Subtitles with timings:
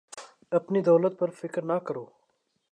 [0.57, 2.05] اپنی دولت پر فکر نہ کرو